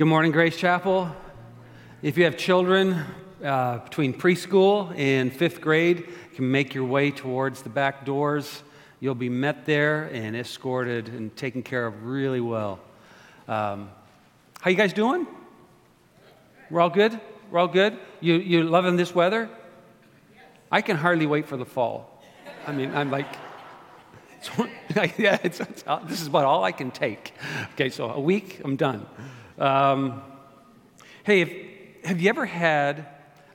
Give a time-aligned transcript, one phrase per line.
[0.00, 1.14] Good morning, Grace Chapel.
[2.00, 3.04] If you have children
[3.44, 8.62] uh, between preschool and fifth grade, you can make your way towards the back doors.
[9.00, 12.80] You'll be met there and escorted and taken care of really well.
[13.46, 13.90] Um,
[14.62, 15.26] how you guys doing?
[16.70, 17.20] We're all good.
[17.50, 17.98] We're all good.
[18.22, 19.50] You you loving this weather?
[20.72, 22.24] I can hardly wait for the fall.
[22.66, 23.26] I mean, I'm like.
[25.18, 27.34] yeah, it's, it's, this is about all I can take.
[27.74, 29.06] Okay, so a week, I'm done.
[29.60, 30.22] Um,
[31.24, 33.06] hey, if, have you ever had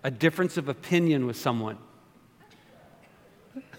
[0.03, 1.79] a difference of opinion with someone?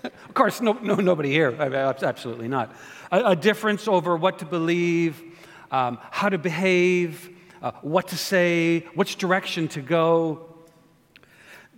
[0.02, 1.52] of course, no, no, nobody here.
[1.52, 2.74] Absolutely not.
[3.12, 5.22] A, a difference over what to believe,
[5.70, 7.30] um, how to behave,
[7.62, 10.52] uh, what to say, which direction to go,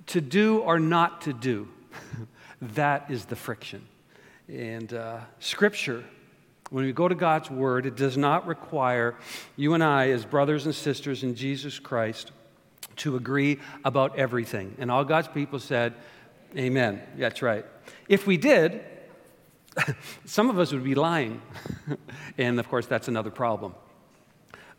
[0.06, 1.68] to do or not to do.
[2.62, 3.86] that is the friction.
[4.48, 6.04] And uh, Scripture
[6.70, 9.16] when we go to God's Word, it does not require
[9.56, 12.32] you and I, as brothers and sisters in Jesus Christ,
[12.96, 14.74] to agree about everything.
[14.78, 15.94] And all God's people said,
[16.56, 17.02] Amen.
[17.16, 17.64] That's right.
[18.08, 18.82] If we did,
[20.24, 21.42] some of us would be lying.
[22.38, 23.74] and of course, that's another problem.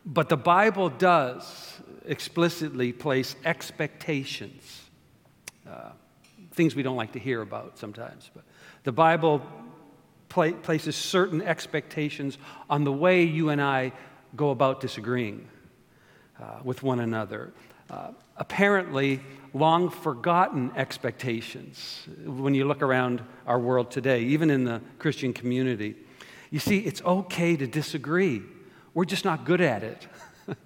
[0.05, 4.89] But the Bible does explicitly place expectations,
[5.69, 5.91] uh,
[6.53, 8.31] things we don't like to hear about sometimes.
[8.33, 8.43] But
[8.83, 9.41] the Bible
[10.29, 12.37] places certain expectations
[12.69, 13.91] on the way you and I
[14.35, 15.47] go about disagreeing
[16.39, 17.51] uh, with one another.
[17.89, 19.19] Uh, apparently,
[19.53, 25.95] long forgotten expectations when you look around our world today, even in the Christian community.
[26.51, 28.41] You see, it's okay to disagree.
[28.93, 30.07] We're just not good at it.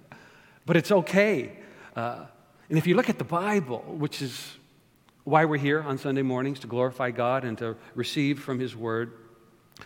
[0.66, 1.52] but it's okay.
[1.96, 2.26] Uh,
[2.68, 4.56] and if you look at the Bible, which is
[5.24, 9.12] why we're here on Sunday mornings to glorify God and to receive from His Word,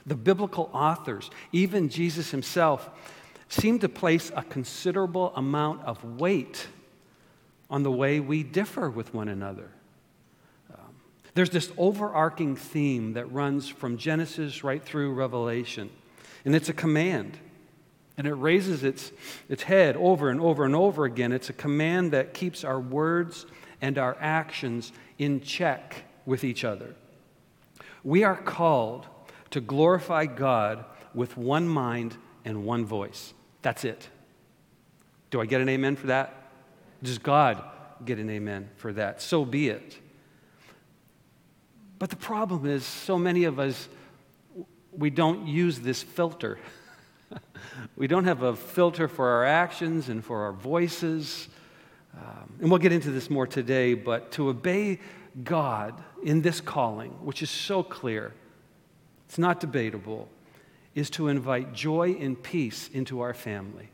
[0.07, 2.91] the biblical authors, even Jesus himself,
[3.49, 6.69] seem to place a considerable amount of weight
[7.71, 9.71] on the way we differ with one another.
[10.73, 10.95] Um,
[11.35, 15.91] there's this overarching theme that runs from Genesis right through Revelation,
[16.45, 17.39] and it's a command.
[18.17, 19.13] And it raises its,
[19.49, 21.31] its head over and over and over again.
[21.31, 23.47] It's a command that keeps our words
[23.81, 26.97] and our actions in check with each other.
[28.03, 29.07] We are called
[29.51, 33.35] to glorify God with one mind and one voice.
[33.63, 34.09] That's it.
[35.31, 36.51] Do I get an amen for that?
[37.03, 37.63] Does God
[38.05, 39.21] get an amen for that?
[39.21, 39.99] So be it.
[41.99, 43.89] But the problem is, so many of us,
[44.93, 46.59] we don't use this filter.
[47.97, 51.49] we don't have a filter for our actions and for our voices.
[52.17, 55.01] Um, and we'll get into this more today, but to obey
[55.43, 58.33] God in this calling, which is so clear,
[59.29, 60.27] it's not debatable,
[60.95, 63.91] is to invite joy and peace into our family.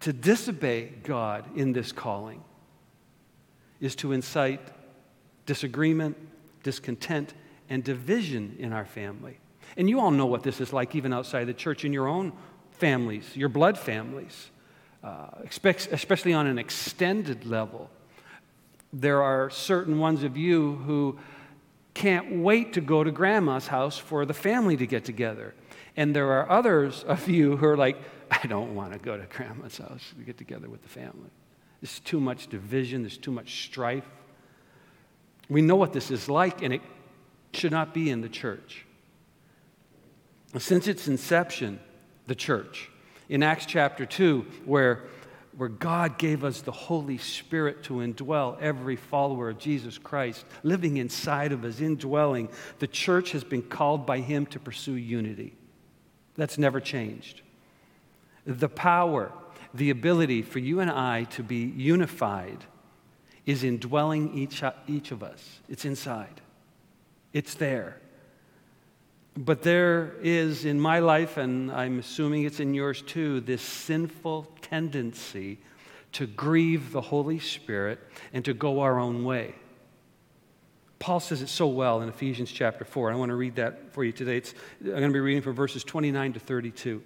[0.00, 2.42] To disobey God in this calling
[3.80, 4.60] is to incite
[5.46, 6.16] disagreement,
[6.64, 7.32] discontent,
[7.70, 9.38] and division in our family.
[9.76, 12.32] And you all know what this is like, even outside the church, in your own
[12.72, 14.50] families, your blood families,
[15.04, 17.88] uh, especially on an extended level.
[18.92, 21.18] There are certain ones of you who
[21.94, 25.54] can't wait to go to grandma's house for the family to get together.
[25.96, 27.98] And there are others of you who are like,
[28.30, 31.30] I don't want to go to grandma's house to get together with the family.
[31.80, 34.08] There's too much division, there's too much strife.
[35.48, 36.80] We know what this is like, and it
[37.52, 38.86] should not be in the church.
[40.56, 41.80] Since its inception,
[42.26, 42.90] the church,
[43.28, 45.02] in Acts chapter 2, where
[45.62, 50.96] where God gave us the Holy Spirit to indwell every follower of Jesus Christ, living
[50.96, 52.48] inside of us, indwelling,
[52.80, 55.54] the church has been called by Him to pursue unity.
[56.34, 57.42] That's never changed.
[58.44, 59.30] The power,
[59.72, 62.64] the ability for you and I to be unified
[63.46, 65.60] is indwelling each, each of us.
[65.68, 66.40] It's inside,
[67.32, 68.01] it's there.
[69.36, 74.46] But there is in my life, and I'm assuming it's in yours too, this sinful
[74.60, 75.58] tendency
[76.12, 77.98] to grieve the Holy Spirit
[78.34, 79.54] and to go our own way.
[80.98, 83.10] Paul says it so well in Ephesians chapter 4.
[83.10, 84.36] I want to read that for you today.
[84.36, 87.02] It's, I'm going to be reading from verses 29 to 32.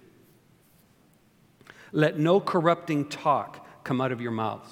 [1.93, 4.69] Let no corrupting talk come out of your mouths.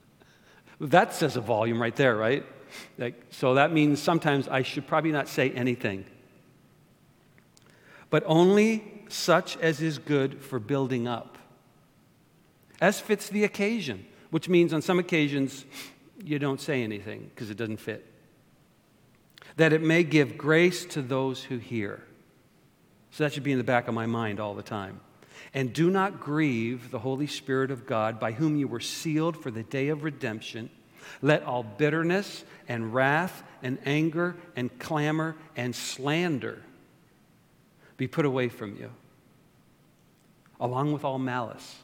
[0.80, 2.44] that says a volume right there, right?
[2.98, 6.04] Like, so that means sometimes I should probably not say anything
[8.16, 11.36] but only such as is good for building up,
[12.80, 15.66] as fits the occasion, which means on some occasions
[16.24, 18.10] you don't say anything because it doesn't fit.
[19.56, 22.02] That it may give grace to those who hear.
[23.10, 25.00] So that should be in the back of my mind all the time.
[25.52, 29.50] And do not grieve the Holy Spirit of God, by whom you were sealed for
[29.50, 30.70] the day of redemption.
[31.20, 36.62] Let all bitterness and wrath and anger and clamor and slander
[37.96, 38.90] be put away from you,
[40.60, 41.76] along with all malice.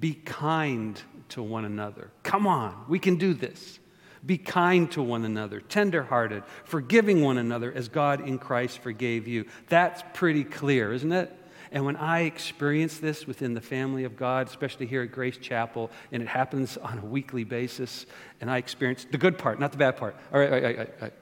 [0.00, 1.00] Be kind
[1.30, 2.10] to one another.
[2.22, 3.78] Come on, we can do this.
[4.24, 9.44] Be kind to one another, tenderhearted, forgiving one another as God in Christ forgave you.
[9.68, 11.30] That's pretty clear, isn't it?
[11.70, 15.90] And when I experience this within the family of God, especially here at Grace Chapel,
[16.12, 18.06] and it happens on a weekly basis,
[18.40, 20.16] and I experience the good part, not the bad part.
[20.32, 21.12] All right, all right, all right, all right.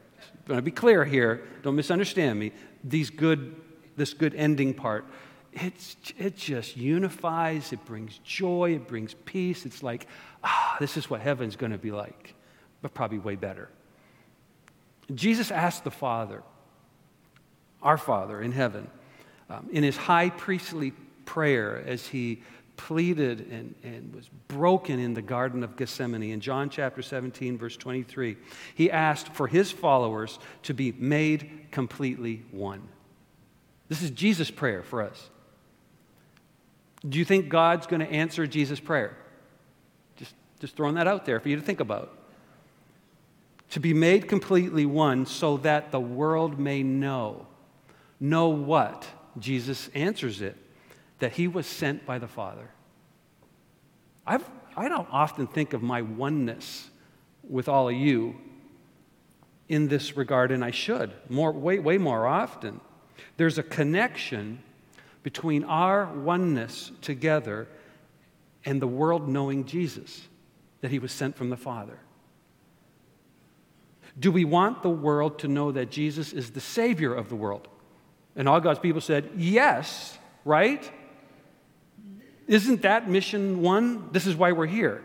[0.46, 1.42] I want to be clear here.
[1.62, 2.52] Don't misunderstand me.
[2.84, 3.54] These good,
[3.96, 5.04] this good ending part,
[5.52, 9.66] it's, it just unifies, it brings joy, it brings peace.
[9.66, 10.06] It's like,
[10.42, 12.34] ah, this is what heaven's going to be like
[12.82, 13.68] but probably way better.
[15.14, 16.42] Jesus asked the Father,
[17.82, 18.90] our Father in heaven,
[19.48, 20.92] um, in his high priestly
[21.24, 22.42] prayer as he
[22.86, 27.76] pleaded and, and was broken in the Garden of Gethsemane in John chapter 17, verse
[27.76, 28.36] 23,
[28.74, 32.82] he asked for his followers to be made completely one.
[33.88, 35.30] This is Jesus' prayer for us.
[37.08, 39.16] Do you think God's going to answer Jesus' prayer?
[40.16, 42.18] Just, just throwing that out there for you to think about
[43.70, 47.46] to be made completely one so that the world may know.
[48.20, 49.06] Know what?
[49.38, 50.56] Jesus answers it
[51.18, 52.70] that he was sent by the Father.
[54.26, 56.90] I've, I don't often think of my oneness
[57.42, 58.36] with all of you
[59.68, 62.80] in this regard, and I should, more, way, way more often.
[63.36, 64.62] There's a connection
[65.22, 67.68] between our oneness together
[68.64, 70.28] and the world knowing Jesus,
[70.80, 71.98] that he was sent from the Father.
[74.18, 77.66] Do we want the world to know that Jesus is the Savior of the world?
[78.36, 80.90] And all God's people said, Yes, right?
[82.46, 84.08] Isn't that mission one?
[84.12, 85.02] This is why we're here.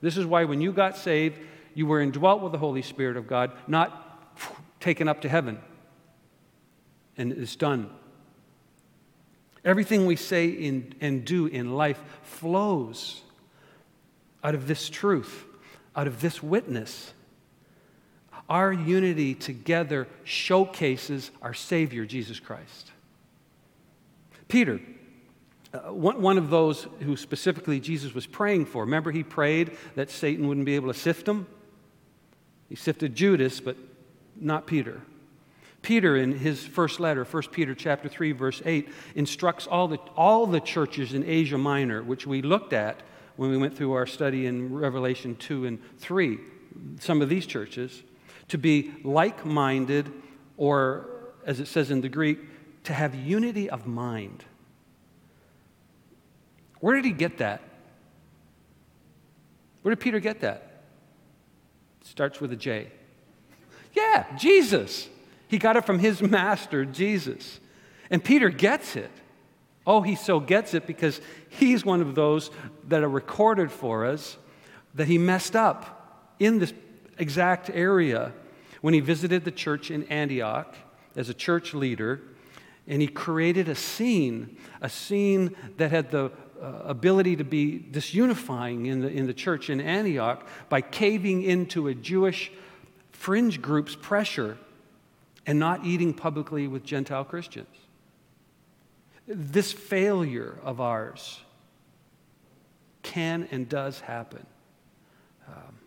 [0.00, 1.38] This is why when you got saved,
[1.74, 4.28] you were indwelt with the Holy Spirit of God, not
[4.80, 5.58] taken up to heaven.
[7.16, 7.90] And it's done.
[9.64, 13.22] Everything we say in, and do in life flows
[14.44, 15.44] out of this truth,
[15.96, 17.12] out of this witness.
[18.48, 22.92] Our unity together showcases our Savior, Jesus Christ.
[24.46, 24.80] Peter,
[25.72, 30.10] uh, one, one of those who specifically Jesus was praying for, remember he prayed that
[30.10, 31.46] Satan wouldn't be able to sift him?
[32.68, 33.76] He sifted Judas, but
[34.36, 35.00] not Peter.
[35.82, 40.46] Peter, in his first letter, 1 Peter chapter 3, verse 8, instructs all the, all
[40.46, 43.02] the churches in Asia Minor, which we looked at
[43.36, 46.38] when we went through our study in Revelation 2 and 3,
[46.98, 48.02] some of these churches
[48.48, 50.10] to be like minded,
[50.56, 51.08] or
[51.44, 52.38] as it says in the Greek,
[52.84, 54.44] to have unity of mind.
[56.80, 57.62] Where did he get that?
[59.82, 60.82] Where did Peter get that?
[62.02, 62.88] Starts with a J.
[63.94, 65.08] Yeah, Jesus.
[65.48, 67.60] He got it from his master, Jesus.
[68.10, 69.10] And Peter gets it.
[69.86, 72.50] Oh, he so gets it because he's one of those
[72.88, 74.36] that are recorded for us
[74.94, 76.72] that he messed up in this
[77.18, 78.32] exact area
[78.80, 80.74] when he visited the church in Antioch
[81.14, 82.20] as a church leader,
[82.86, 89.00] and he created a scene, a scene that had the ability to be disunifying in
[89.00, 92.50] the, in the church in Antioch by caving into a Jewish
[93.12, 94.56] fringe group's pressure
[95.46, 97.68] and not eating publicly with Gentile Christians.
[99.26, 101.40] This failure of ours
[103.02, 104.44] can and does happen.
[105.48, 105.78] Um,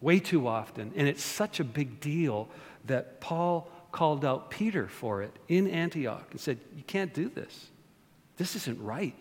[0.00, 0.92] way too often.
[0.96, 2.48] And it's such a big deal
[2.86, 7.70] that Paul called out Peter for it in Antioch and said, You can't do this.
[8.36, 9.20] This isn't right.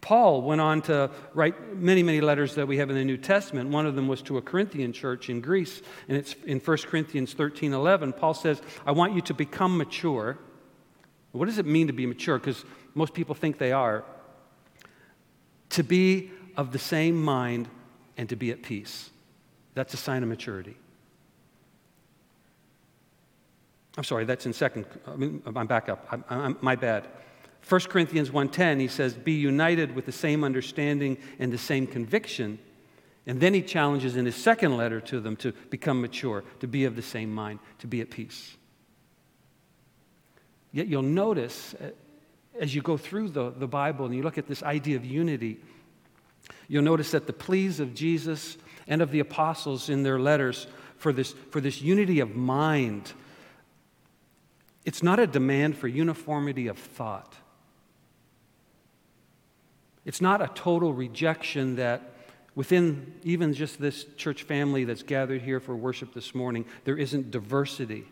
[0.00, 3.70] Paul went on to write many, many letters that we have in the New Testament.
[3.70, 7.34] One of them was to a Corinthian church in Greece, and it's in 1 Corinthians
[7.34, 8.14] 13 11.
[8.14, 10.38] Paul says, I want you to become mature.
[11.32, 12.38] What does it mean to be mature?
[12.38, 12.64] Because
[12.94, 14.04] most people think they are.
[15.70, 17.68] To be of the same mind
[18.16, 19.10] and to be at peace.
[19.74, 20.76] That's a sign of maturity.
[23.96, 24.86] I'm sorry, that's in second.
[25.06, 26.06] I mean, I'm back up.
[26.10, 27.06] I'm, I'm, my bad.
[27.68, 32.58] 1 Corinthians 1:10, he says, "Be united with the same understanding and the same conviction."
[33.26, 36.84] And then he challenges in his second letter to them to become mature, to be
[36.84, 38.56] of the same mind, to be at peace.
[40.72, 41.90] Yet you'll notice uh,
[42.58, 45.60] as you go through the, the Bible and you look at this idea of unity,
[46.68, 51.12] You'll notice that the pleas of Jesus and of the apostles in their letters for
[51.12, 53.12] this, for this unity of mind,
[54.84, 57.34] it's not a demand for uniformity of thought.
[60.04, 62.14] It's not a total rejection that
[62.54, 67.30] within even just this church family that's gathered here for worship this morning, there isn't
[67.30, 68.04] diversity.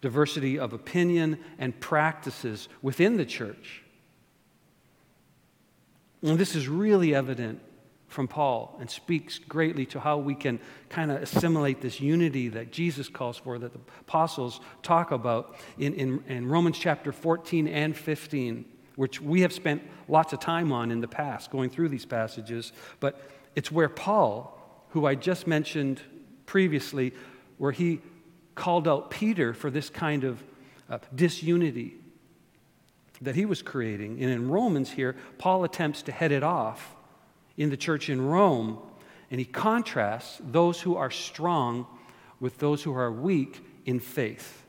[0.00, 3.82] Diversity of opinion and practices within the church.
[6.22, 7.60] And this is really evident
[8.12, 12.70] from Paul and speaks greatly to how we can kind of assimilate this unity that
[12.70, 17.96] Jesus calls for, that the apostles talk about in, in, in, Romans chapter 14 and
[17.96, 18.64] 15,
[18.96, 22.72] which we have spent lots of time on in the past, going through these passages.
[23.00, 23.20] But
[23.54, 24.58] it's where Paul,
[24.90, 26.00] who I just mentioned
[26.46, 27.12] previously,
[27.58, 28.00] where he
[28.54, 30.42] called out Peter for this kind of
[30.90, 31.96] uh, disunity
[33.22, 34.20] that he was creating.
[34.20, 36.94] And in Romans here, Paul attempts to head it off
[37.56, 38.78] in the church in Rome,
[39.30, 41.86] and he contrasts those who are strong
[42.40, 44.64] with those who are weak in faith.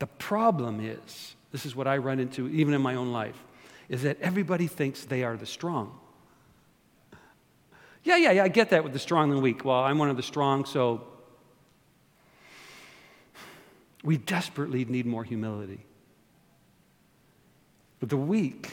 [0.00, 3.42] The problem is, this is what I run into even in my own life,
[3.88, 5.98] is that everybody thinks they are the strong.
[8.02, 9.64] Yeah, yeah, yeah, I get that with the strong and weak.
[9.64, 11.06] Well, I'm one of the strong, so
[14.02, 15.84] we desperately need more humility.
[17.98, 18.70] But the weak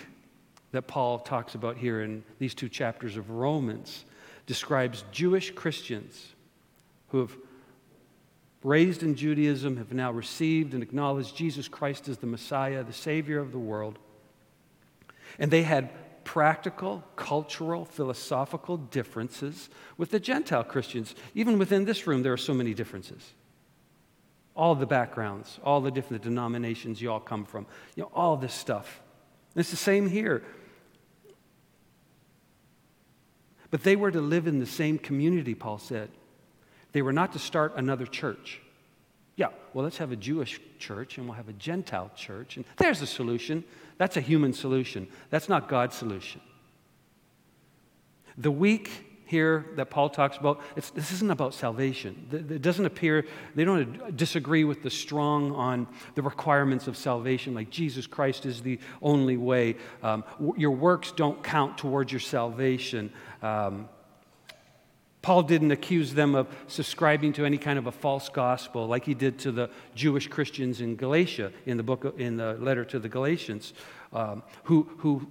[0.72, 4.06] that Paul talks about here in these two chapters of Romans
[4.46, 6.34] describes Jewish Christians
[7.10, 7.36] who have
[8.68, 13.40] raised in Judaism, have now received and acknowledged Jesus Christ as the Messiah, the Savior
[13.40, 13.98] of the world.
[15.40, 15.90] And they had
[16.26, 21.16] practical, cultural, philosophical differences with the Gentile Christians.
[21.34, 23.34] Even within this room, there are so many differences.
[24.54, 28.54] All the backgrounds, all the different denominations you all come from, you know, all this
[28.54, 29.02] stuff.
[29.56, 30.44] It's the same here.
[33.72, 36.10] But they were to live in the same community, Paul said.
[36.98, 38.60] They were not to start another church.
[39.36, 42.58] Yeah, well, let's have a Jewish church and we'll have a Gentile church.
[42.58, 43.63] And there's a solution.
[44.00, 45.08] That's a human solution.
[45.30, 46.42] That's not God's solution.
[48.36, 48.89] The weak
[49.27, 52.30] here that Paul talks about, this isn't about salvation.
[52.32, 55.86] It doesn't appear, they don't disagree with the strong on
[56.16, 59.75] the requirements of salvation, like Jesus Christ is the only way.
[60.01, 60.24] Um,
[60.56, 63.13] your works don't count towards your salvation.
[63.44, 63.88] Um,
[65.22, 69.14] Paul didn't accuse them of subscribing to any kind of a false gospel like he
[69.14, 73.10] did to the Jewish Christians in Galatia in the book in the letter to the
[73.10, 73.74] Galatians,
[74.14, 75.28] um, who who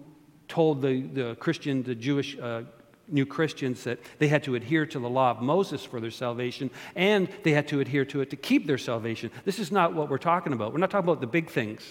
[0.49, 2.63] told the, the Christian, the Jewish uh,
[3.09, 6.71] new Christians that they had to adhere to the law of Moses for their salvation,
[6.95, 9.31] and they had to adhere to it to keep their salvation.
[9.45, 10.73] This is not what we're talking about.
[10.73, 11.83] We're not talking about the big things.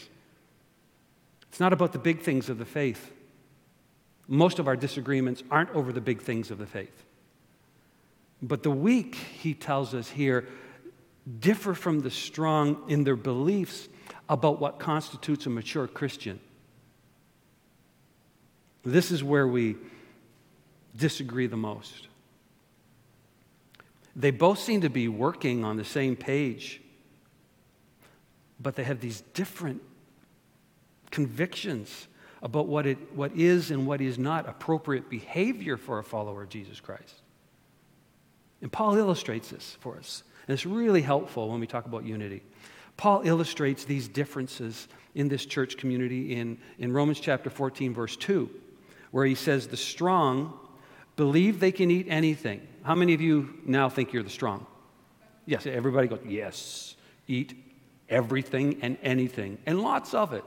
[1.49, 3.11] It's not about the big things of the faith.
[4.27, 7.05] Most of our disagreements aren't over the big things of the faith.
[8.41, 10.47] But the weak, he tells us here,
[11.39, 13.87] differ from the strong in their beliefs
[14.29, 16.39] about what constitutes a mature Christian.
[18.83, 19.75] This is where we
[20.95, 22.07] disagree the most.
[24.15, 26.81] They both seem to be working on the same page,
[28.59, 29.81] but they have these different
[31.11, 32.07] convictions
[32.41, 36.49] about what, it, what is and what is not appropriate behavior for a follower of
[36.49, 37.21] Jesus Christ.
[38.61, 40.23] And Paul illustrates this for us.
[40.47, 42.43] And it's really helpful when we talk about unity.
[42.97, 48.49] Paul illustrates these differences in this church community in, in Romans chapter 14, verse 2,
[49.11, 50.57] where he says, The strong
[51.15, 52.65] believe they can eat anything.
[52.83, 54.65] How many of you now think you're the strong?
[55.45, 56.95] Yes, everybody goes, yes,
[57.27, 57.55] eat
[58.09, 60.43] everything and anything, and lots of it.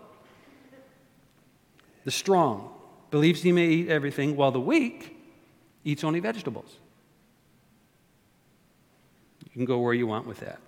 [2.04, 2.72] The strong
[3.10, 5.16] believes he may eat everything, while the weak
[5.84, 6.76] eats only vegetables.
[9.58, 10.60] Can go where you want with that.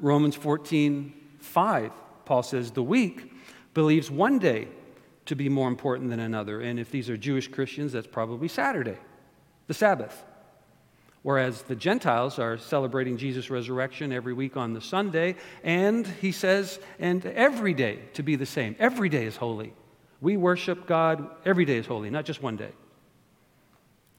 [0.00, 1.90] Romans 14, 5,
[2.24, 3.32] Paul says, the weak
[3.74, 4.68] believes one day
[5.24, 6.60] to be more important than another.
[6.60, 8.98] And if these are Jewish Christians, that's probably Saturday,
[9.66, 10.22] the Sabbath.
[11.22, 16.78] Whereas the Gentiles are celebrating Jesus' resurrection every week on the Sunday, and he says,
[17.00, 18.76] and every day to be the same.
[18.78, 19.74] Every day is holy.
[20.20, 22.70] We worship God, every day is holy, not just one day.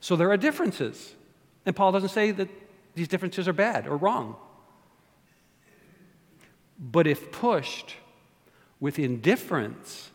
[0.02, 1.14] So there are differences.
[1.68, 2.48] And Paul doesn't say that
[2.96, 4.38] these differences are bad or wrong.
[6.80, 7.96] But if pushed
[8.80, 10.10] with indifference,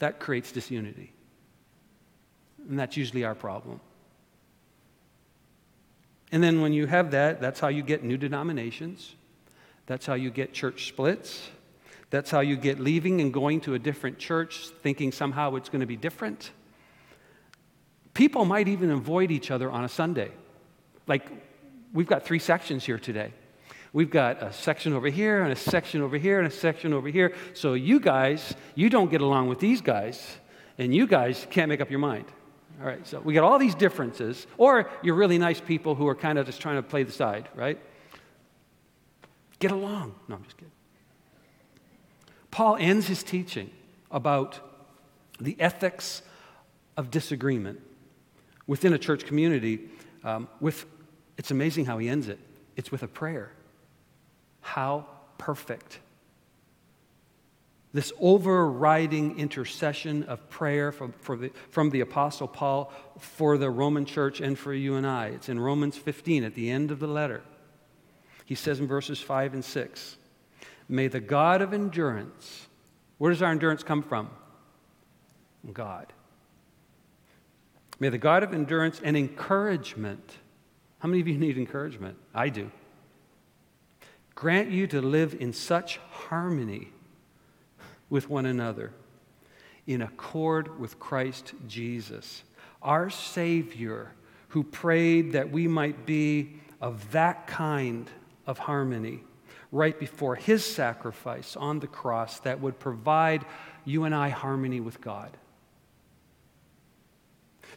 [0.00, 1.14] that creates disunity.
[2.68, 3.80] And that's usually our problem.
[6.30, 9.14] And then when you have that, that's how you get new denominations.
[9.86, 11.48] That's how you get church splits.
[12.10, 15.80] That's how you get leaving and going to a different church thinking somehow it's going
[15.80, 16.50] to be different.
[18.18, 20.32] People might even avoid each other on a Sunday.
[21.06, 21.30] Like,
[21.92, 23.32] we've got three sections here today.
[23.92, 27.06] We've got a section over here and a section over here and a section over
[27.06, 27.32] here.
[27.54, 30.36] So you guys, you don't get along with these guys,
[30.78, 32.24] and you guys can't make up your mind.
[32.80, 36.16] All right, so we got all these differences, or you're really nice people who are
[36.16, 37.78] kind of just trying to play the side, right?
[39.60, 40.16] Get along.
[40.26, 40.72] No, I'm just kidding.
[42.50, 43.70] Paul ends his teaching
[44.10, 44.58] about
[45.38, 46.22] the ethics
[46.96, 47.82] of disagreement
[48.68, 49.80] within a church community
[50.22, 50.86] um, with,
[51.36, 52.38] it's amazing how he ends it.
[52.76, 53.50] It's with a prayer.
[54.60, 55.06] How
[55.38, 55.98] perfect.
[57.92, 64.40] This overriding intercession of prayer from, the, from the Apostle Paul for the Roman church
[64.40, 65.28] and for you and I.
[65.28, 67.42] It's in Romans 15 at the end of the letter.
[68.44, 70.16] He says in verses 5 and 6
[70.90, 72.66] May the God of endurance,
[73.18, 74.30] where does our endurance come from?
[75.72, 76.12] God.
[78.00, 80.36] May the God of endurance and encouragement,
[81.00, 82.16] how many of you need encouragement?
[82.34, 82.70] I do.
[84.34, 86.92] Grant you to live in such harmony
[88.08, 88.92] with one another,
[89.86, 92.44] in accord with Christ Jesus,
[92.80, 94.12] our Savior,
[94.48, 98.08] who prayed that we might be of that kind
[98.46, 99.24] of harmony
[99.72, 103.44] right before his sacrifice on the cross that would provide
[103.84, 105.36] you and I harmony with God.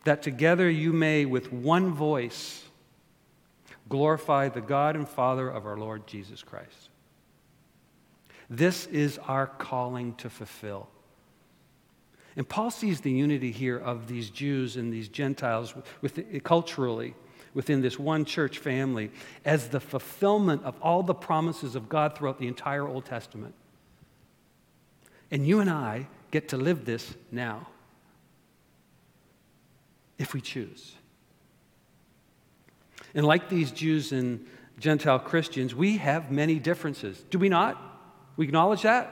[0.03, 2.63] That together you may, with one voice,
[3.89, 6.89] glorify the God and Father of our Lord Jesus Christ.
[8.49, 10.89] This is our calling to fulfill.
[12.35, 17.13] And Paul sees the unity here of these Jews and these Gentiles with, culturally
[17.53, 19.11] within this one church family
[19.43, 23.53] as the fulfillment of all the promises of God throughout the entire Old Testament.
[25.29, 27.67] And you and I get to live this now
[30.21, 30.93] if we choose.
[33.15, 34.45] And like these Jews and
[34.79, 37.19] Gentile Christians, we have many differences.
[37.29, 37.81] Do we not?
[38.37, 39.11] We acknowledge that?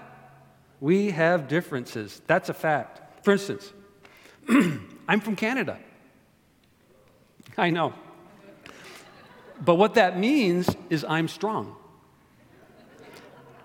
[0.80, 2.22] We have differences.
[2.28, 3.26] That's a fact.
[3.26, 3.74] For instance,
[4.50, 5.80] I'm from Canada.
[7.58, 7.94] I know.
[9.60, 11.76] But what that means is I'm strong.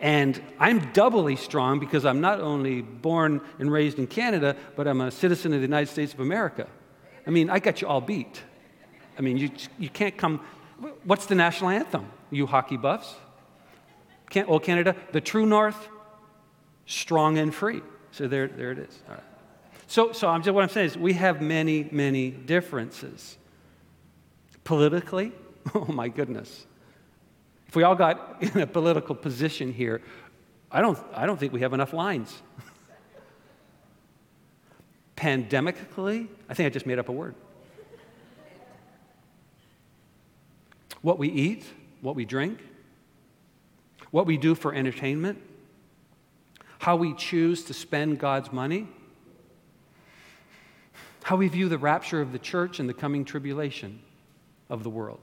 [0.00, 5.00] And I'm doubly strong because I'm not only born and raised in Canada, but I'm
[5.00, 6.66] a citizen of the United States of America.
[7.26, 8.42] I mean, I got you all beat.
[9.18, 10.40] I mean, you, you can't come.
[11.04, 12.06] What's the national anthem?
[12.30, 13.14] You hockey buffs?
[14.30, 15.88] Can't, old Canada, the true north,
[16.86, 17.82] strong and free.
[18.10, 19.02] So there, there it is.
[19.08, 19.24] All right.
[19.86, 23.36] So, so I'm just, what I'm saying is we have many, many differences.
[24.64, 25.32] Politically,
[25.74, 26.66] Oh my goodness.
[27.68, 30.02] If we all got in a political position here,
[30.70, 32.42] I don't, I don't think we have enough lines.
[35.16, 37.34] Pandemically, I think I just made up a word.
[41.02, 41.64] What we eat,
[42.00, 42.58] what we drink,
[44.10, 45.40] what we do for entertainment,
[46.78, 48.88] how we choose to spend God's money,
[51.22, 54.00] how we view the rapture of the church and the coming tribulation
[54.68, 55.20] of the world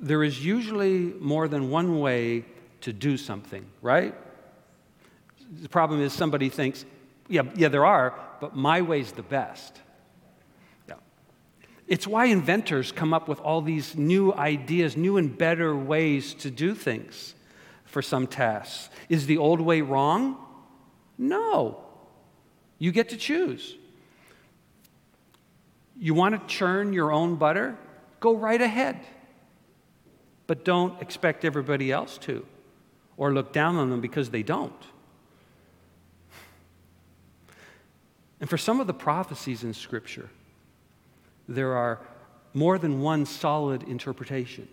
[0.00, 2.44] there is usually more than one way
[2.80, 4.14] to do something, right?
[5.60, 6.84] The problem is somebody thinks,
[7.30, 9.80] yeah, yeah, there are, but my way's the best.
[10.88, 10.96] Yeah.
[11.86, 16.50] It's why inventors come up with all these new ideas, new and better ways to
[16.50, 17.34] do things
[17.86, 18.90] for some tasks.
[19.08, 20.36] Is the old way wrong?
[21.16, 21.82] No.
[22.78, 23.76] You get to choose.
[25.98, 27.78] You want to churn your own butter?
[28.20, 29.00] Go right ahead
[30.50, 32.44] but don't expect everybody else to
[33.16, 34.82] or look down on them because they don't.
[38.40, 40.30] And for some of the prophecies in Scripture,
[41.48, 42.00] there are
[42.54, 44.66] more than one solid interpretation.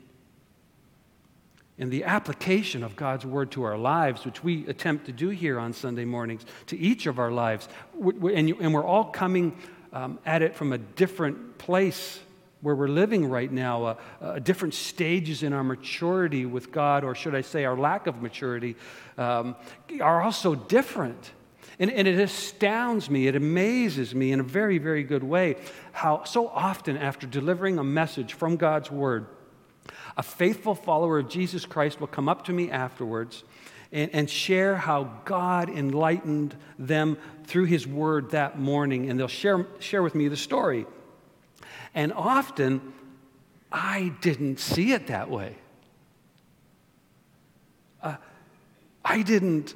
[1.79, 5.59] And the application of God's Word to our lives, which we attempt to do here
[5.59, 9.55] on Sunday mornings, to each of our lives, and we're all coming
[9.93, 12.19] um, at it from a different place
[12.61, 17.13] where we're living right now, uh, uh, different stages in our maturity with God, or
[17.13, 18.75] should I say our lack of maturity,
[19.17, 19.55] um,
[20.01, 21.31] are also different.
[21.79, 25.57] And, and, it astounds me, it amazes me in a very, very good way
[25.91, 29.27] how so often after delivering a message from God's Word,
[30.17, 33.43] a faithful follower of Jesus Christ will come up to me afterwards
[33.91, 39.09] and, and share how God enlightened them through His Word that morning.
[39.09, 40.87] And they'll share, share with me the story
[41.97, 42.93] and often,
[43.71, 45.55] I didn't see it that way.
[48.03, 48.17] Uh,
[49.03, 49.73] I didn't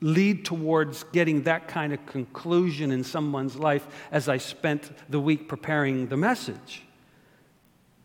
[0.00, 5.48] lead towards getting that kind of conclusion in someone's life as I spent the week
[5.48, 6.84] preparing the message.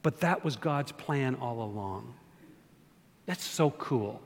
[0.01, 2.13] But that was God's plan all along.
[3.25, 4.21] That's so cool.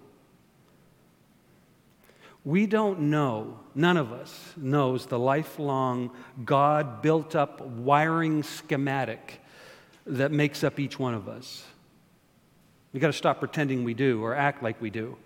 [2.46, 6.12] We don't know, none of us knows the lifelong
[6.46, 9.42] God built up wiring schematic
[10.06, 11.66] that makes up each one of us.
[12.94, 15.18] We've got to stop pretending we do or act like we do.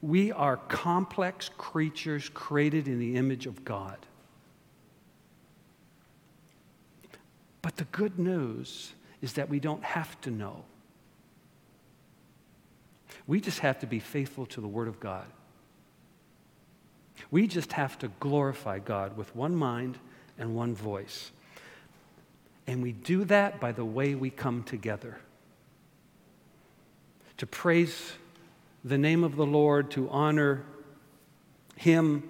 [0.00, 3.98] We are complex creatures created in the image of God.
[7.62, 10.64] But the good news is that we don't have to know.
[13.26, 15.26] We just have to be faithful to the Word of God.
[17.30, 19.98] We just have to glorify God with one mind
[20.38, 21.32] and one voice.
[22.66, 25.18] And we do that by the way we come together
[27.38, 28.12] to praise
[28.84, 30.64] the name of the Lord, to honor
[31.76, 32.28] Him,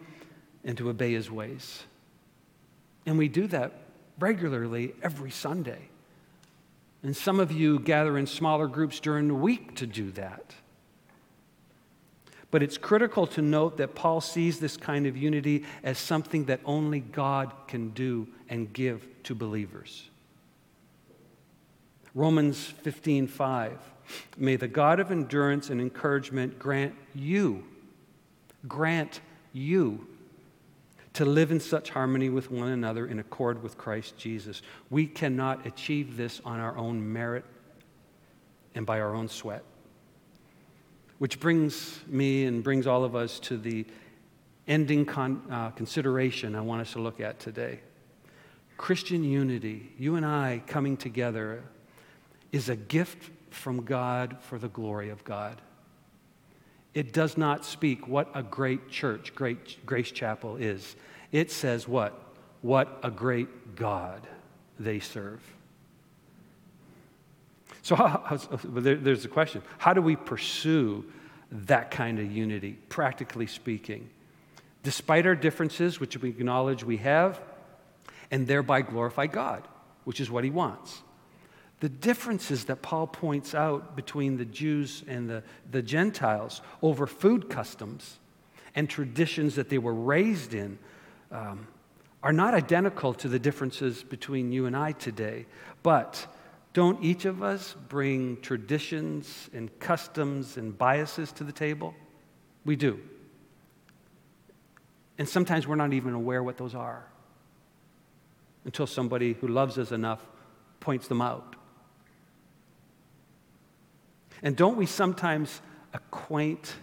[0.64, 1.84] and to obey His ways.
[3.06, 3.72] And we do that
[4.18, 5.88] regularly every Sunday.
[7.02, 10.54] And some of you gather in smaller groups during the week to do that.
[12.50, 16.60] But it's critical to note that Paul sees this kind of unity as something that
[16.64, 20.08] only God can do and give to believers.
[22.14, 23.78] Romans 15:5
[24.36, 27.64] May the God of endurance and encouragement grant you
[28.66, 29.20] grant
[29.52, 30.06] you
[31.14, 34.62] to live in such harmony with one another in accord with Christ Jesus.
[34.90, 37.44] We cannot achieve this on our own merit
[38.74, 39.62] and by our own sweat.
[41.18, 43.86] Which brings me and brings all of us to the
[44.68, 47.80] ending con, uh, consideration I want us to look at today.
[48.76, 51.64] Christian unity, you and I coming together,
[52.52, 55.60] is a gift from God for the glory of God.
[56.94, 60.96] It does not speak what a great church, great Grace Chapel is.
[61.32, 62.20] It says what?
[62.62, 64.26] What a great God
[64.78, 65.40] they serve.
[67.82, 67.96] So
[68.64, 71.04] there's a question how do we pursue
[71.50, 74.10] that kind of unity, practically speaking?
[74.82, 77.40] Despite our differences, which we acknowledge we have,
[78.30, 79.66] and thereby glorify God,
[80.04, 81.02] which is what he wants.
[81.80, 87.48] The differences that Paul points out between the Jews and the, the Gentiles over food
[87.48, 88.18] customs
[88.74, 90.78] and traditions that they were raised in
[91.30, 91.68] um,
[92.22, 95.46] are not identical to the differences between you and I today,
[95.82, 96.26] but
[96.72, 101.94] don't each of us bring traditions and customs and biases to the table?
[102.64, 103.00] We do.
[105.16, 107.04] And sometimes we're not even aware what those are
[108.64, 110.24] until somebody who loves us enough
[110.80, 111.56] points them out.
[114.42, 115.60] And don't we sometimes
[115.92, 116.74] acquaint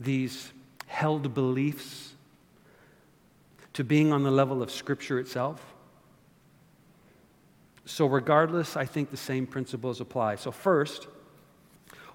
[0.00, 0.52] these
[0.86, 2.14] held beliefs
[3.72, 5.74] to being on the level of Scripture itself?
[7.84, 10.36] So, regardless, I think the same principles apply.
[10.36, 11.06] So, first,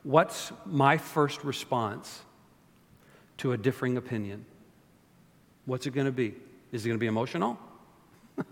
[0.03, 2.21] what's my first response
[3.37, 4.45] to a differing opinion?
[5.65, 6.35] What's it going to be?
[6.71, 7.57] Is it going to be emotional?
[8.37, 8.45] Am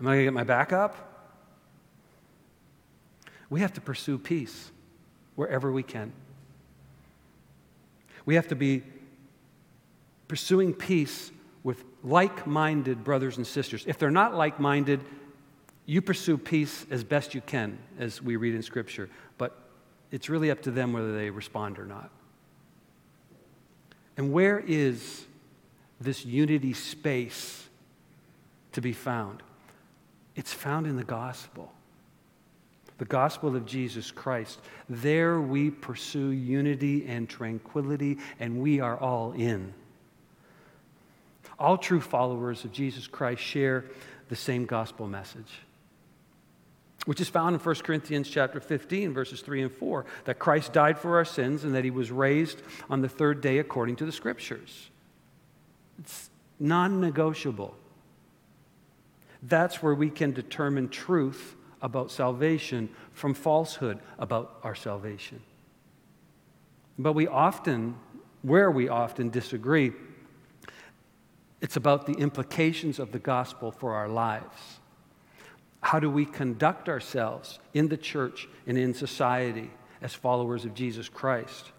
[0.00, 1.09] I going to get my back up?
[3.50, 4.70] We have to pursue peace
[5.34, 6.12] wherever we can.
[8.24, 8.82] We have to be
[10.28, 11.32] pursuing peace
[11.62, 13.84] with like minded brothers and sisters.
[13.86, 15.00] If they're not like minded,
[15.84, 19.58] you pursue peace as best you can, as we read in Scripture, but
[20.12, 22.10] it's really up to them whether they respond or not.
[24.16, 25.26] And where is
[26.00, 27.68] this unity space
[28.72, 29.42] to be found?
[30.36, 31.72] It's found in the gospel.
[33.00, 34.60] The gospel of Jesus Christ.
[34.86, 39.72] There we pursue unity and tranquility, and we are all in.
[41.58, 43.86] All true followers of Jesus Christ share
[44.28, 45.62] the same gospel message
[47.06, 50.98] which is found in 1 Corinthians chapter 15 verses 3 and 4 that Christ died
[50.98, 52.60] for our sins and that he was raised
[52.90, 54.90] on the third day according to the scriptures.
[55.98, 57.74] It's non-negotiable.
[59.42, 65.40] That's where we can determine truth about salvation from falsehood about our salvation.
[66.98, 67.96] But we often
[68.42, 69.92] where we often disagree
[71.60, 74.80] it's about the implications of the gospel for our lives.
[75.82, 81.08] How do we conduct ourselves in the church and in society as followers of Jesus
[81.08, 81.72] Christ?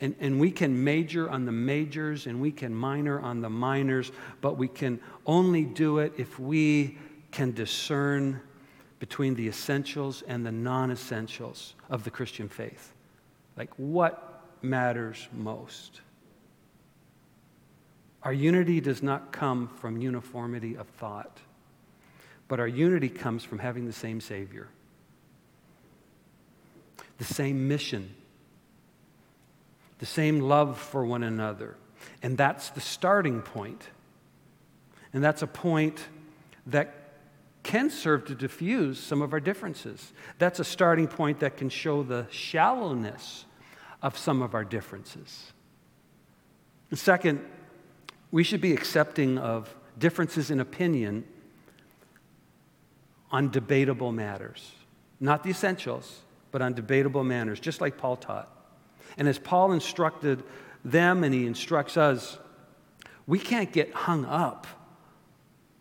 [0.00, 4.12] And, and we can major on the majors and we can minor on the minors,
[4.40, 6.96] but we can only do it if we
[7.30, 8.40] can discern
[8.98, 12.92] between the essentials and the non essentials of the Christian faith.
[13.56, 16.00] Like, what matters most?
[18.22, 21.38] Our unity does not come from uniformity of thought.
[22.48, 24.68] But our unity comes from having the same Savior.
[27.18, 28.14] the same mission,
[29.98, 31.74] the same love for one another.
[32.22, 33.88] And that's the starting point.
[35.12, 36.00] And that's a point
[36.66, 36.94] that
[37.68, 40.14] can serve to diffuse some of our differences.
[40.38, 43.44] That's a starting point that can show the shallowness
[44.00, 45.52] of some of our differences.
[46.88, 47.44] And second,
[48.30, 51.24] we should be accepting of differences in opinion
[53.30, 54.72] on debatable matters.
[55.20, 58.48] Not the essentials, but on debatable matters, just like Paul taught.
[59.18, 60.42] And as Paul instructed
[60.86, 62.38] them and he instructs us,
[63.26, 64.66] we can't get hung up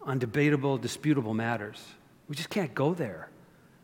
[0.08, 1.84] on debatable, disputable matters.
[2.30, 3.30] We just can't go there.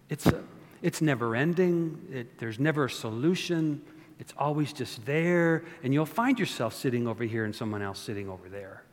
[0.10, 0.42] It's, a,
[0.82, 3.82] it's never ending, it, there's never a solution.
[4.20, 8.30] It's always just there, and you'll find yourself sitting over here and someone else sitting
[8.30, 8.84] over there.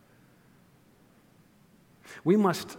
[2.25, 2.77] We must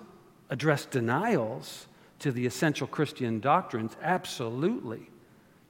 [0.50, 1.88] address denials
[2.20, 5.10] to the essential Christian doctrines, absolutely.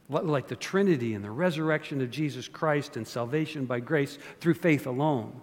[0.09, 4.87] Like the Trinity and the resurrection of Jesus Christ and salvation by grace through faith
[4.87, 5.39] alone.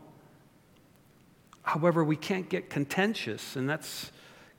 [1.69, 4.11] However, we can't get contentious, and that's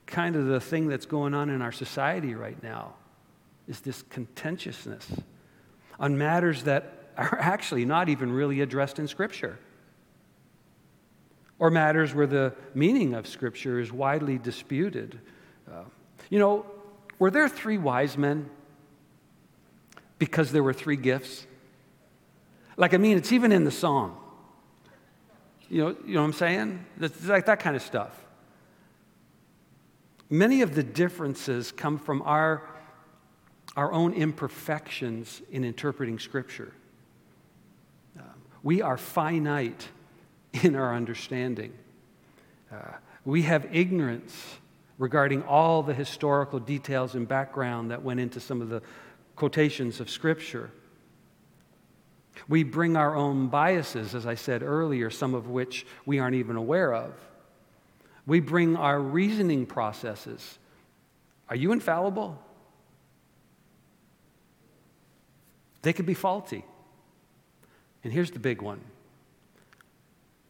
[0.05, 2.93] kind of the thing that's going on in our society right now,
[3.67, 5.07] is this contentiousness
[5.99, 9.57] on matters that are actually not even really addressed in Scripture
[11.57, 15.19] or matters where the meaning of Scripture is widely disputed.
[15.67, 15.85] Uh,
[16.29, 16.63] you know,
[17.17, 18.47] were there three wise men
[20.19, 21.47] because there were three gifts?
[22.77, 24.15] Like, I mean, it's even in the song.
[25.69, 26.85] You know, you know what I'm saying?
[26.99, 28.17] It's like that kind of stuff.
[30.29, 32.63] Many of the differences come from our,
[33.75, 36.73] our own imperfections in interpreting Scripture.
[38.17, 38.23] Uh,
[38.63, 39.87] we are finite
[40.63, 41.73] in our understanding.
[42.71, 44.57] Uh, we have ignorance
[44.97, 48.81] regarding all the historical details and background that went into some of the
[49.35, 50.71] quotations of Scripture.
[52.47, 56.55] We bring our own biases, as I said earlier, some of which we aren't even
[56.55, 57.13] aware of.
[58.25, 60.59] We bring our reasoning processes.
[61.49, 62.41] Are you infallible?
[65.81, 66.63] They could be faulty.
[68.03, 68.81] And here's the big one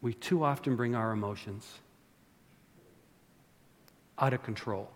[0.02, 1.67] we too often bring our emotions
[4.17, 4.89] out of control.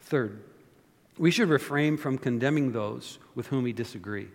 [0.00, 0.42] Third,
[1.18, 4.28] we should refrain from condemning those with whom we disagree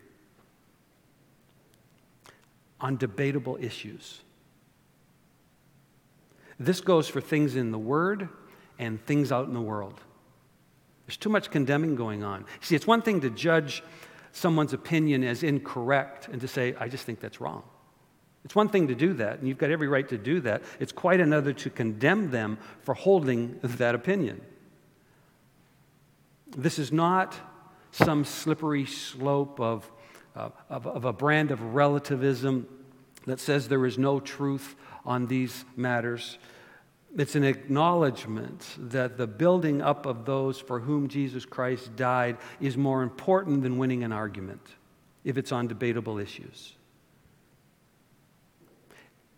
[2.79, 4.21] on debatable issues.
[6.59, 8.29] This goes for things in the Word
[8.79, 9.99] and things out in the world.
[11.05, 12.45] There's too much condemning going on.
[12.61, 13.83] See, it's one thing to judge
[14.31, 17.63] someone's opinion as incorrect and to say, I just think that's wrong.
[18.43, 20.61] It's one thing to do that, and you've got every right to do that.
[20.79, 24.41] It's quite another to condemn them for holding that opinion.
[26.55, 27.35] This is not
[27.91, 29.89] some slippery slope of,
[30.35, 32.67] of, of, a brand of relativism
[33.25, 36.37] that says there is no truth on these matters.
[37.17, 42.75] It's an acknowledgement that the building up of those for whom Jesus Christ died is
[42.75, 44.61] more important than winning an argument
[45.23, 46.75] if it's on debatable issues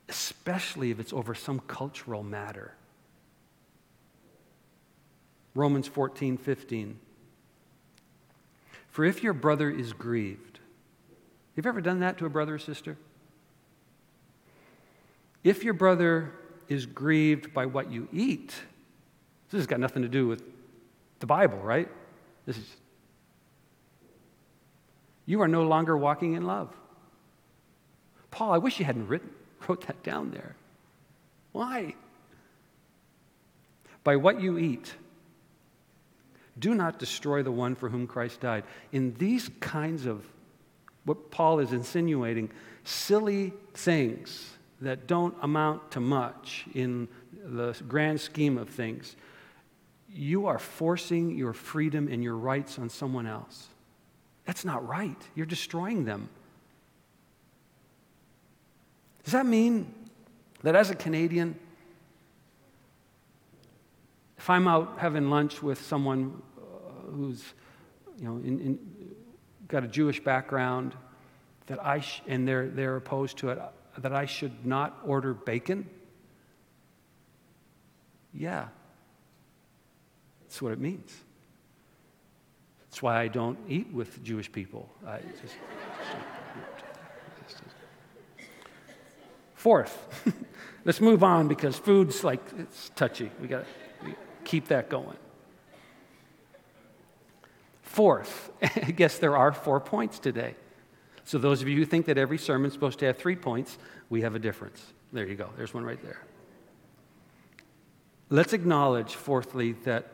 [0.09, 2.73] especially if it's over some cultural matter.
[5.53, 6.99] Romans 14, 15.
[8.89, 10.56] For if your brother is grieved,
[11.57, 12.95] have you ever done that to a brother or sister?
[15.43, 16.31] If your brother
[16.69, 18.53] is grieved by what you eat,
[19.49, 20.43] this has got nothing to do with
[21.19, 21.89] the Bible, right?
[22.45, 22.75] This is
[25.25, 26.73] you are no longer walking in love.
[28.31, 29.31] Paul, I wish you hadn't written
[29.67, 30.55] wrote that down there.
[31.51, 31.95] Why?
[34.03, 34.93] By what you eat,
[36.59, 38.63] do not destroy the one for whom Christ died.
[38.91, 40.23] In these kinds of
[41.07, 42.51] what Paul is insinuating,
[42.83, 47.07] silly things that don't amount to much in
[47.45, 49.15] the grand scheme of things,
[50.13, 53.67] you are forcing your freedom and your rights on someone else.
[54.45, 55.17] That's not right.
[55.33, 56.29] You're destroying them.
[59.23, 59.93] Does that mean
[60.63, 61.57] that as a Canadian,
[64.37, 67.43] if I'm out having lunch with someone uh, who's,
[68.19, 68.79] you know, in, in,
[69.67, 70.95] got a Jewish background,
[71.67, 73.59] that I sh- and they're, they're opposed to it,
[73.97, 75.89] that I should not order bacon?
[78.33, 78.67] Yeah.
[80.41, 81.13] That's what it means.
[82.79, 84.89] That's why I don't eat with Jewish people.
[85.05, 85.55] I just,
[89.53, 90.23] Fourth,
[90.85, 93.31] let's move on because food's like, it's touchy.
[93.41, 93.65] We got
[94.03, 95.17] to keep that going.
[97.97, 100.53] Fourth, I guess there are four points today.
[101.23, 103.79] So, those of you who think that every sermon is supposed to have three points,
[104.11, 104.93] we have a difference.
[105.11, 105.49] There you go.
[105.57, 106.21] There's one right there.
[108.29, 110.11] Let's acknowledge, fourthly, that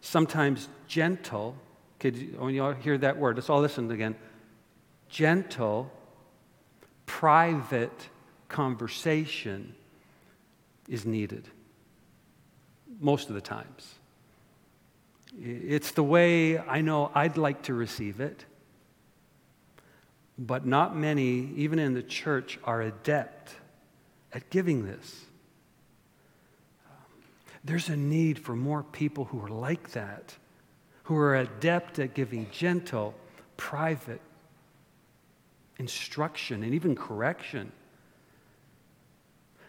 [0.00, 1.54] sometimes gentle,
[2.00, 4.16] okay, when you oh, all hear that word, let's all listen again.
[5.08, 5.88] Gentle,
[7.06, 8.08] private
[8.48, 9.76] conversation
[10.88, 11.46] is needed
[12.98, 13.99] most of the times.
[15.38, 18.44] It's the way I know I'd like to receive it,
[20.38, 23.54] but not many, even in the church, are adept
[24.32, 25.24] at giving this.
[27.62, 30.34] There's a need for more people who are like that,
[31.04, 33.14] who are adept at giving gentle,
[33.56, 34.20] private
[35.78, 37.72] instruction and even correction.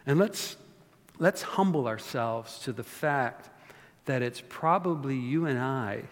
[0.06, 0.56] And let's,
[1.18, 3.50] let's humble ourselves to the fact
[4.04, 6.02] that it's probably you and I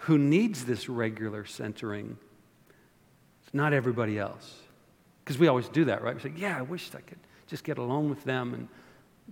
[0.00, 2.16] who needs this regular centering.
[3.44, 4.54] It's not everybody else.
[5.24, 6.14] Because we always do that, right?
[6.14, 8.54] We say, yeah, I wish I could just get alone with them.
[8.54, 8.68] And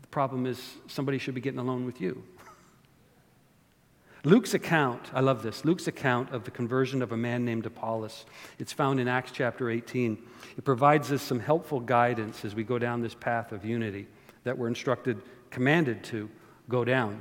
[0.00, 2.24] the problem is somebody should be getting alone with you.
[4.24, 5.64] Luke's account, I love this.
[5.64, 8.26] Luke's account of the conversion of a man named Apollos.
[8.58, 10.18] It's found in Acts chapter 18.
[10.58, 14.08] It provides us some helpful guidance as we go down this path of unity
[14.42, 16.28] that we're instructed, commanded to
[16.68, 17.20] go down.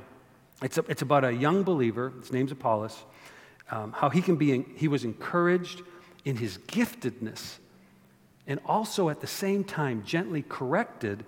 [0.62, 3.04] It's, a, it's about a young believer, his name's Apollos,
[3.70, 5.82] um, how he can be, he was encouraged
[6.24, 7.58] in his giftedness
[8.46, 11.24] and also at the same time gently corrected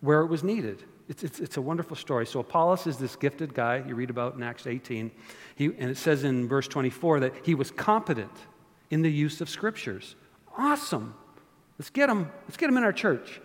[0.00, 0.82] where it was needed.
[1.08, 2.26] It's, it's, it's, a wonderful story.
[2.26, 5.10] So, Apollos is this gifted guy you read about in Acts 18.
[5.56, 8.30] He, and it says in verse 24 that he was competent
[8.90, 10.14] in the use of scriptures.
[10.56, 11.14] Awesome.
[11.78, 13.40] Let's get him, let's get him in our church.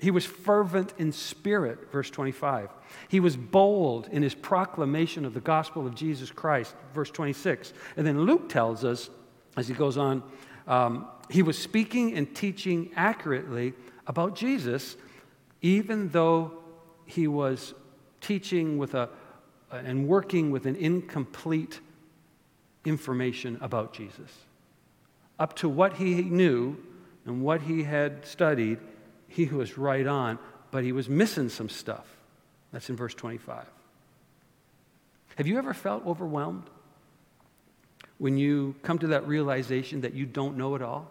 [0.00, 2.70] He was fervent in spirit, verse 25.
[3.08, 7.72] He was bold in his proclamation of the gospel of Jesus Christ, verse 26.
[7.96, 9.08] And then Luke tells us,
[9.56, 10.22] as he goes on,
[10.66, 13.72] um, he was speaking and teaching accurately
[14.06, 14.96] about Jesus,
[15.62, 16.58] even though
[17.06, 17.74] he was
[18.20, 19.08] teaching with a,
[19.70, 21.80] and working with an incomplete
[22.84, 24.30] information about Jesus.
[25.38, 26.76] Up to what he knew
[27.24, 28.78] and what he had studied,
[29.34, 30.38] he was right on,
[30.70, 32.06] but he was missing some stuff.
[32.72, 33.66] That's in verse 25.
[35.36, 36.70] Have you ever felt overwhelmed
[38.18, 41.10] when you come to that realization that you don't know it all?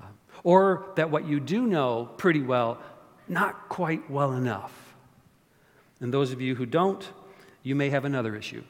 [0.00, 0.06] Uh,
[0.44, 2.78] or that what you do know pretty well,
[3.26, 4.72] not quite well enough?
[5.98, 7.06] And those of you who don't,
[7.64, 8.62] you may have another issue.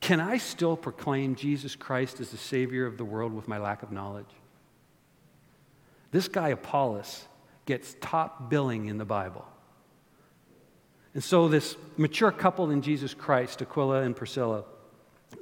[0.00, 3.82] Can I still proclaim Jesus Christ as the Savior of the world with my lack
[3.82, 4.26] of knowledge?
[6.12, 7.26] This guy, Apollos,
[7.66, 9.44] gets top billing in the Bible.
[11.14, 14.64] And so, this mature couple in Jesus Christ, Aquila and Priscilla,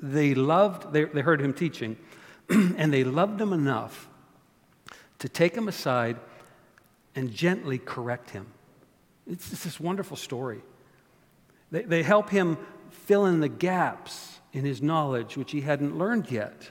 [0.00, 1.96] they loved, they, they heard him teaching,
[2.48, 4.09] and they loved him enough
[5.18, 6.16] to take him aside
[7.14, 8.46] and gently correct him.
[9.26, 10.62] It's, it's this wonderful story.
[11.70, 12.56] They, they help him
[12.90, 16.70] fill in the gaps in his knowledge, which he hadn't learned yet.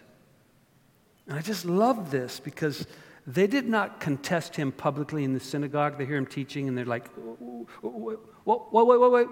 [1.27, 2.85] And I just love this because
[3.29, 5.99] they did not contest him publicly in the synagogue.
[5.99, 9.27] They hear him teaching and they're like, wait, wait, wait, wait,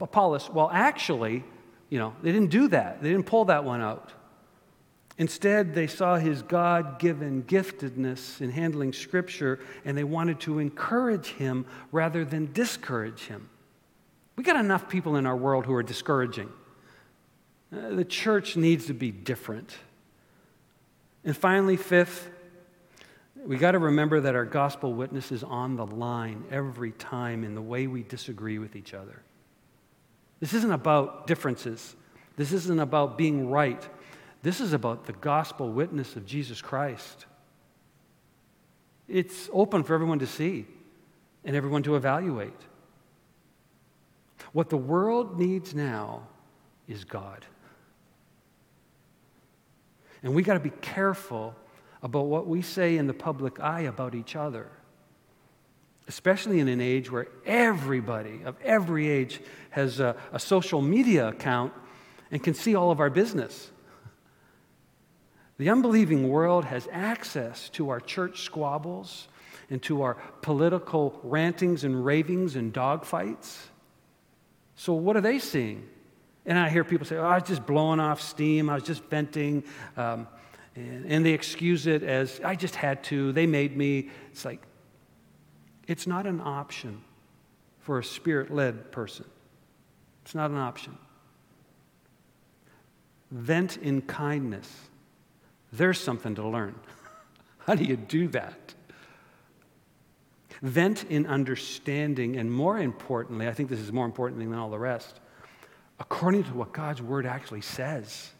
[0.00, 0.48] Apollos.
[0.48, 1.42] Well, actually,
[1.88, 3.02] you know, they didn't do that.
[3.02, 4.12] They didn't pull that one out.
[5.18, 11.26] Instead, they saw his God given giftedness in handling Scripture and they wanted to encourage
[11.26, 13.48] him rather than discourage him.
[14.36, 16.50] We got enough people in our world who are discouraging.
[17.72, 19.76] Uh, the church needs to be different.
[21.24, 22.30] And finally, fifth,
[23.46, 27.54] we got to remember that our gospel witness is on the line every time in
[27.54, 29.22] the way we disagree with each other.
[30.40, 31.96] This isn't about differences.
[32.36, 33.86] This isn't about being right.
[34.42, 37.26] This is about the gospel witness of Jesus Christ.
[39.08, 40.66] It's open for everyone to see
[41.44, 42.52] and everyone to evaluate.
[44.52, 46.26] What the world needs now
[46.88, 47.44] is God.
[50.22, 51.54] And we got to be careful
[52.02, 54.70] about what we say in the public eye about each other,
[56.08, 59.40] especially in an age where everybody of every age
[59.70, 61.72] has a, a social media account
[62.30, 63.70] and can see all of our business.
[65.58, 69.28] The unbelieving world has access to our church squabbles
[69.68, 73.56] and to our political rantings and ravings and dogfights.
[74.74, 75.86] So, what are they seeing?
[76.46, 79.04] And I hear people say, oh, I was just blowing off steam, I was just
[79.04, 79.62] venting.
[79.96, 80.26] Um,
[80.80, 84.10] and, and they excuse it as, I just had to, they made me.
[84.30, 84.62] It's like,
[85.86, 87.02] it's not an option
[87.80, 89.24] for a spirit led person.
[90.22, 90.96] It's not an option.
[93.30, 94.68] Vent in kindness.
[95.72, 96.74] There's something to learn.
[97.58, 98.74] How do you do that?
[100.62, 104.78] Vent in understanding, and more importantly, I think this is more important than all the
[104.78, 105.20] rest,
[105.98, 108.30] according to what God's word actually says.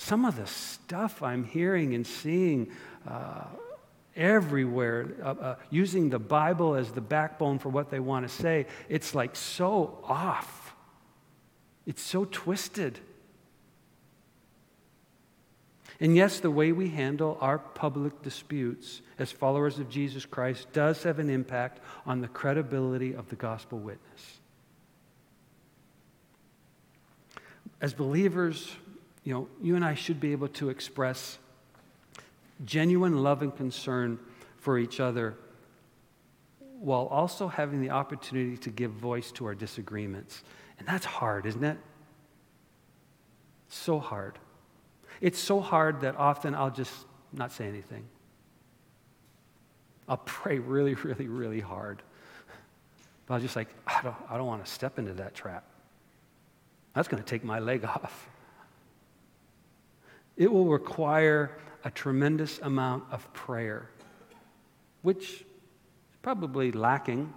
[0.00, 2.70] Some of the stuff I'm hearing and seeing
[3.04, 3.42] uh,
[4.14, 8.66] everywhere, uh, uh, using the Bible as the backbone for what they want to say,
[8.88, 10.72] it's like so off.
[11.84, 13.00] It's so twisted.
[15.98, 21.02] And yes, the way we handle our public disputes as followers of Jesus Christ does
[21.02, 24.38] have an impact on the credibility of the gospel witness.
[27.80, 28.76] As believers,
[29.28, 31.36] you know, you and I should be able to express
[32.64, 34.18] genuine love and concern
[34.56, 35.36] for each other
[36.80, 40.42] while also having the opportunity to give voice to our disagreements.
[40.78, 41.76] And that's hard, isn't it?
[43.68, 44.38] So hard.
[45.20, 46.94] It's so hard that often I'll just
[47.30, 48.04] not say anything.
[50.08, 52.02] I'll pray really, really, really hard.
[53.26, 55.64] But I'll just like, I don't, I don't want to step into that trap.
[56.94, 58.26] That's going to take my leg off.
[60.38, 63.90] It will require a tremendous amount of prayer,
[65.02, 65.44] which is
[66.22, 67.34] probably lacking.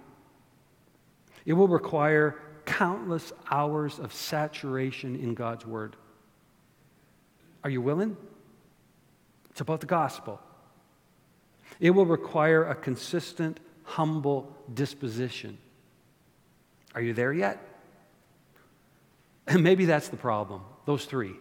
[1.44, 5.96] It will require countless hours of saturation in God's Word.
[7.64, 8.16] Are you willing?
[9.50, 10.40] It's about the gospel.
[11.80, 15.58] It will require a consistent, humble disposition.
[16.94, 17.58] Are you there yet?
[19.48, 21.34] And maybe that's the problem, those three.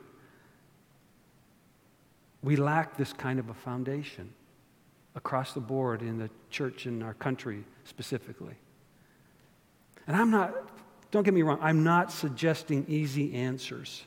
[2.43, 4.33] We lack this kind of a foundation
[5.15, 8.55] across the board in the church in our country specifically.
[10.07, 10.53] And I'm not,
[11.11, 14.05] don't get me wrong, I'm not suggesting easy answers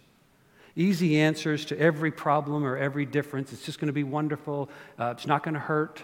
[0.76, 3.52] easy answers to every problem or every difference.
[3.52, 4.68] It's just going to be wonderful.
[4.98, 6.02] Uh, it's not going to hurt.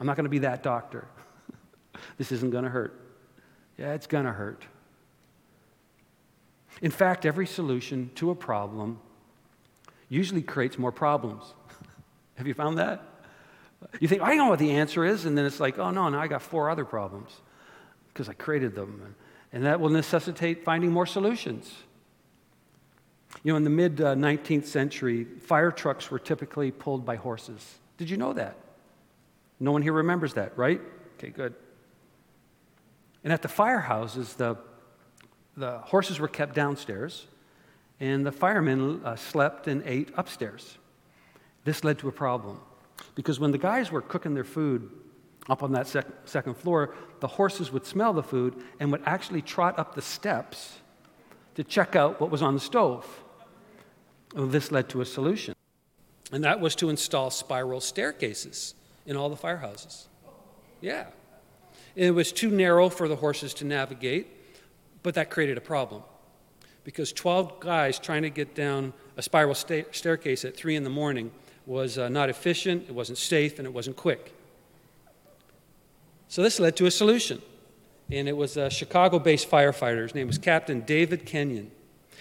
[0.00, 1.06] I'm not going to be that doctor.
[2.18, 3.00] this isn't going to hurt.
[3.78, 4.64] Yeah, it's going to hurt.
[6.82, 8.98] In fact, every solution to a problem
[10.08, 11.42] usually creates more problems.
[12.36, 13.02] Have you found that?
[14.00, 16.20] You think, I know what the answer is, and then it's like, oh no, now
[16.20, 17.30] I got four other problems
[18.08, 19.14] because I created them.
[19.52, 21.72] And that will necessitate finding more solutions.
[23.42, 27.78] You know, in the mid uh, 19th century, fire trucks were typically pulled by horses.
[27.98, 28.56] Did you know that?
[29.60, 30.80] No one here remembers that, right?
[31.18, 31.54] Okay, good.
[33.22, 34.56] And at the firehouses, the,
[35.56, 37.26] the horses were kept downstairs,
[38.00, 40.78] and the firemen uh, slept and ate upstairs.
[41.64, 42.60] This led to a problem
[43.14, 44.90] because when the guys were cooking their food
[45.48, 49.42] up on that sec- second floor, the horses would smell the food and would actually
[49.42, 50.78] trot up the steps
[51.54, 53.06] to check out what was on the stove.
[54.34, 55.54] Well, this led to a solution,
[56.32, 58.74] and that was to install spiral staircases
[59.06, 60.06] in all the firehouses.
[60.80, 61.06] Yeah.
[61.94, 64.26] It was too narrow for the horses to navigate,
[65.04, 66.02] but that created a problem
[66.84, 70.90] because 12 guys trying to get down a spiral sta- staircase at 3 in the
[70.90, 71.32] morning
[71.66, 74.34] was uh, not efficient, it wasn't safe, and it wasn't quick.
[76.28, 77.40] So this led to a solution.
[78.10, 80.02] And it was a Chicago based firefighter.
[80.02, 81.70] His name was Captain David Kenyon.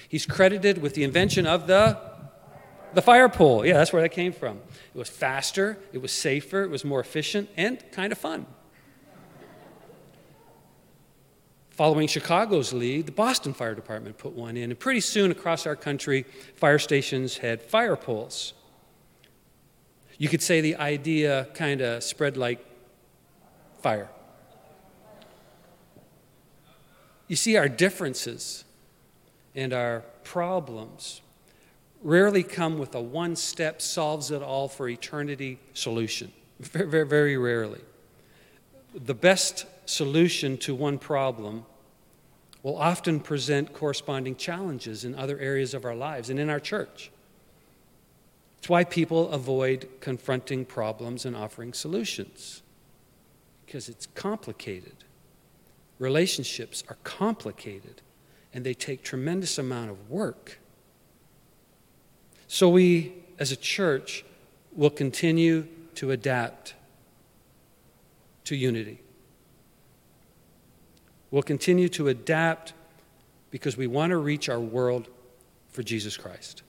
[0.07, 1.99] He's credited with the invention of the,
[2.93, 3.65] the fire pole.
[3.65, 4.59] Yeah, that's where that came from.
[4.93, 8.45] It was faster, it was safer, it was more efficient, and kind of fun.
[11.73, 15.75] Following Chicago's lead, the Boston Fire Department put one in, and pretty soon across our
[15.75, 16.23] country,
[16.55, 18.53] fire stations had fire poles.
[20.19, 22.63] You could say the idea kind of spread like
[23.81, 24.07] fire.
[27.27, 28.65] You see, our differences
[29.55, 31.21] and our problems
[32.03, 36.31] rarely come with a one step solves it all for eternity solution.
[36.59, 37.81] Very, very, very rarely.
[38.93, 41.65] The best solution to one problem
[42.61, 47.11] will often present corresponding challenges in other areas of our lives and in our church.
[48.59, 52.61] It's why people avoid confronting problems and offering solutions
[53.65, 55.03] because it's complicated.
[55.99, 58.01] Relationships are complicated
[58.53, 60.59] and they take tremendous amount of work.
[62.47, 64.23] So we as a church
[64.71, 66.75] will continue to adapt
[68.45, 69.01] to unity.
[71.33, 72.73] We'll continue to adapt
[73.49, 75.07] because we want to reach our world
[75.71, 76.61] for Jesus Christ.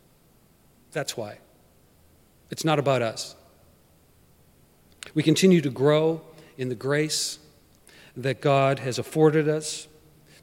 [0.90, 1.36] That's why.
[2.50, 3.36] It's not about us.
[5.12, 6.22] We continue to grow
[6.56, 7.40] in the grace
[8.16, 9.86] that God has afforded us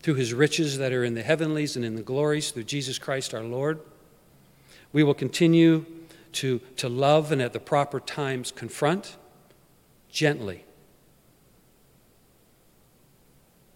[0.03, 3.33] through his riches that are in the heavenlies and in the glories through Jesus Christ
[3.33, 3.79] our Lord.
[4.93, 5.83] We will continue
[6.33, 9.17] to, to love and at the proper times confront
[10.11, 10.63] gently.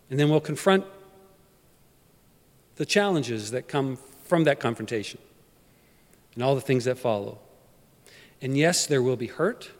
[0.09, 0.85] And then we'll confront
[2.75, 5.19] the challenges that come from that confrontation
[6.33, 7.39] and all the things that follow.
[8.41, 9.71] And yes, there will be hurt,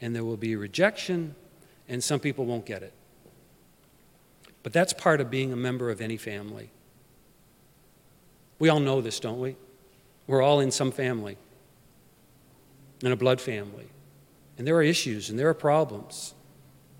[0.00, 1.34] and there will be rejection,
[1.88, 2.92] and some people won't get it.
[4.62, 6.70] But that's part of being a member of any family.
[8.58, 9.56] We all know this, don't we?
[10.26, 11.36] We're all in some family,
[13.02, 13.88] in a blood family.
[14.56, 16.34] And there are issues and there are problems.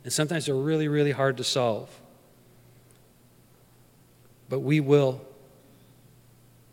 [0.03, 1.89] And sometimes they're really, really hard to solve.
[4.53, 5.23] But we will,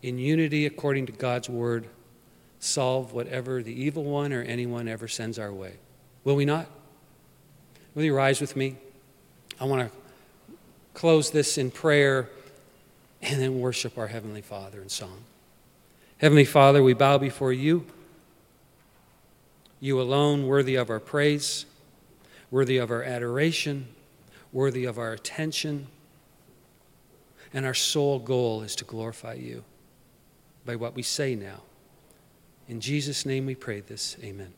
[0.02, 1.88] in unity according to God's word,
[2.58, 5.76] solve whatever the evil one or anyone ever sends our way.
[6.22, 6.66] Will we not?
[7.94, 8.76] Will you rise with me?
[9.58, 9.98] I want to
[10.92, 12.28] close this in prayer
[13.22, 15.24] and then worship our Heavenly Father in song.
[16.18, 17.86] Heavenly Father, we bow before you.
[19.80, 21.64] You alone, worthy of our praise,
[22.50, 23.88] worthy of our adoration,
[24.52, 25.86] worthy of our attention.
[27.52, 29.64] And our sole goal is to glorify you
[30.64, 31.62] by what we say now.
[32.68, 34.16] In Jesus' name we pray this.
[34.22, 34.52] Amen.